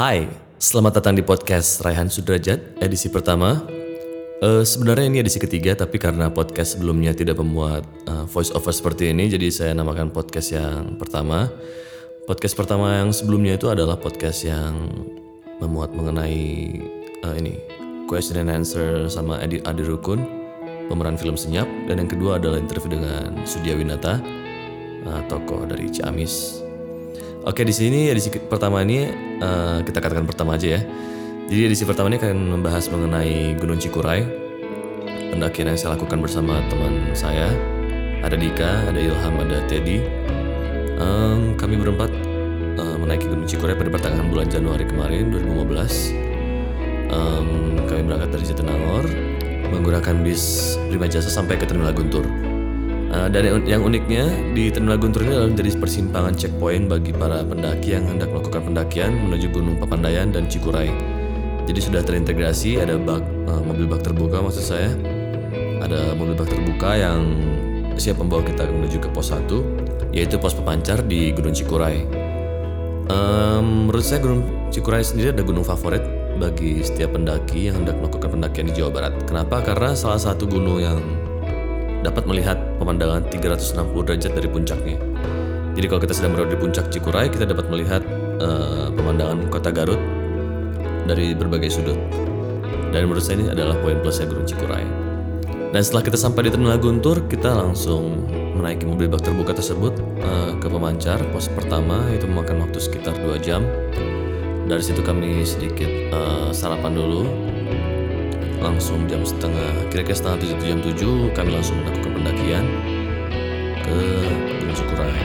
[0.00, 0.24] Hai,
[0.56, 3.60] selamat datang di podcast Raihan Sudrajat, edisi pertama.
[4.40, 9.12] Eh, sebenarnya ini edisi ketiga, tapi karena podcast sebelumnya tidak memuat eh, voice over seperti
[9.12, 11.52] ini, jadi saya namakan podcast yang pertama.
[12.24, 14.88] Podcast pertama yang sebelumnya itu adalah podcast yang
[15.60, 16.48] memuat mengenai
[17.20, 17.60] eh, ini
[18.08, 20.24] question and answer sama Adi, Adi Rukun,
[20.88, 24.16] pemeran film Senyap, dan yang kedua adalah interview dengan Sudia Winata,
[25.04, 26.59] eh, tokoh dari Ciamis.
[27.40, 29.08] Oke di sini edisi pertama ini
[29.40, 30.80] eh, kita katakan pertama aja ya.
[31.48, 34.28] Jadi edisi pertama ini akan membahas mengenai Gunung Cikuray,
[35.32, 37.48] pendakian yang saya lakukan bersama teman saya.
[38.20, 40.04] Ada Dika, ada Ilham, ada Teddy.
[41.00, 42.12] Em, kami berempat
[42.76, 46.12] eh, menaiki Gunung Cikuray pada pertengahan bulan Januari kemarin 2015.
[47.08, 47.48] Em,
[47.88, 49.08] kami berangkat dari Jatinangor
[49.72, 52.49] menggunakan bis Prima Jasa sampai ke Terminal Guntur.
[53.10, 57.98] Uh, dan yang, uniknya di Terminal Guntur ini adalah menjadi persimpangan checkpoint bagi para pendaki
[57.98, 60.94] yang hendak melakukan pendakian menuju Gunung Papandayan dan Cikuray.
[61.66, 63.18] Jadi sudah terintegrasi ada bak
[63.50, 64.94] uh, mobil bak terbuka maksud saya.
[65.82, 67.34] Ada mobil bak terbuka yang
[67.98, 72.06] siap membawa kita menuju ke pos 1 yaitu pos pemancar di Gunung Cikuray.
[73.10, 76.02] Em, menurut saya Gunung Cikuray sendiri ada gunung favorit
[76.38, 79.12] bagi setiap pendaki yang hendak melakukan pendakian di Jawa Barat.
[79.26, 79.66] Kenapa?
[79.66, 81.02] Karena salah satu gunung yang
[82.00, 84.96] dapat melihat pemandangan 360 derajat dari puncaknya.
[85.76, 88.02] Jadi kalau kita sedang berada di puncak Cikuray, kita dapat melihat
[88.42, 90.00] eh, pemandangan kota Garut
[91.06, 91.98] dari berbagai sudut.
[92.90, 94.82] Dan menurut saya ini adalah poin plusnya Gunung Cikuray.
[95.70, 98.26] Dan setelah kita sampai di Terminal Guntur, kita langsung
[98.58, 103.38] menaiki mobil bak terbuka tersebut eh, ke pemancar pos pertama itu memakan waktu sekitar 2
[103.38, 103.62] jam.
[104.66, 107.22] Dari situ kami sedikit eh, sarapan dulu,
[108.60, 112.64] langsung jam setengah kira-kira setengah tujuh jam tujuh kami langsung melakukan pendakian
[113.80, 113.98] ke
[114.60, 115.16] Gunung Cikuray.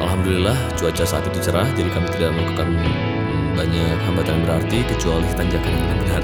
[0.00, 2.68] Alhamdulillah cuaca saat itu cerah jadi kami tidak melakukan
[3.54, 6.22] banyak hambatan yang berarti kecuali tanjakan yang benar-benar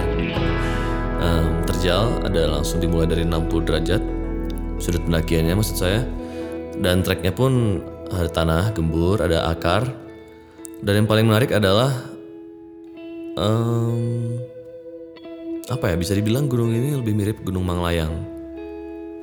[1.20, 4.02] em, terjal ada langsung dimulai dari 60 derajat
[4.80, 6.02] sudut pendakiannya maksud saya.
[6.76, 7.80] Dan treknya pun
[8.12, 9.88] ada tanah gembur ada akar.
[10.84, 11.88] Dan yang paling menarik adalah
[13.40, 14.36] em,
[15.66, 18.14] apa ya bisa dibilang gunung ini lebih mirip gunung Manglayang.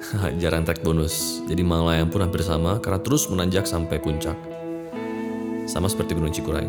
[0.41, 1.39] Jarang trek bonus.
[1.47, 4.35] Jadi Manglayang pun hampir sama karena terus menanjak sampai puncak.
[5.63, 6.67] Sama seperti gunung Cikuray.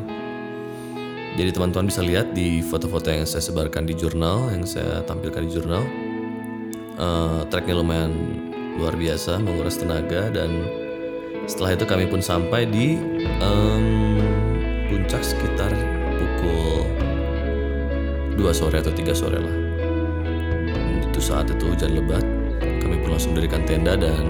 [1.35, 5.51] Jadi teman-teman bisa lihat di foto-foto yang saya sebarkan di jurnal yang saya tampilkan di
[5.51, 5.83] jurnal.
[6.95, 8.15] Eh, treknya lumayan
[8.79, 10.51] luar biasa menguras tenaga dan
[11.51, 12.95] setelah itu kami pun sampai di
[13.43, 14.23] em,
[14.87, 15.94] puncak sekitar
[18.45, 19.57] 2 sore atau 3 sore lah.
[21.09, 22.21] Itu saat itu hujan lebat
[22.61, 24.21] kami pun langsung mendirikan tenda dan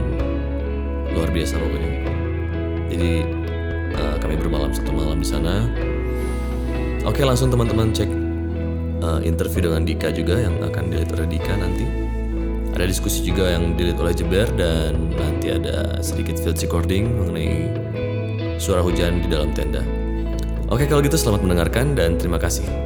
[1.10, 1.90] luar biasa pokoknya.
[2.94, 3.12] Jadi
[3.90, 5.66] eh, kami bermalam satu malam di sana.
[7.02, 8.06] Oke langsung teman-teman cek
[9.02, 11.86] eh, interview dengan Dika juga yang akan dilihat oleh Dika nanti.
[12.74, 17.70] Ada diskusi juga yang dilihat oleh Jeber dan nanti ada sedikit field recording mengenai
[18.62, 19.82] suara hujan di dalam tenda.
[20.70, 22.83] Oke kalau gitu selamat mendengarkan dan terima kasih